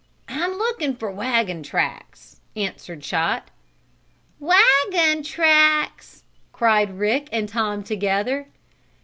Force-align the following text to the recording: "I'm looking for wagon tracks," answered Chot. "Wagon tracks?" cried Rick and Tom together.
"I'm 0.29 0.53
looking 0.57 0.95
for 0.95 1.11
wagon 1.11 1.61
tracks," 1.61 2.41
answered 2.55 3.03
Chot. 3.03 3.51
"Wagon 4.39 5.21
tracks?" 5.21 6.23
cried 6.51 6.97
Rick 6.97 7.29
and 7.31 7.47
Tom 7.47 7.83
together. 7.83 8.47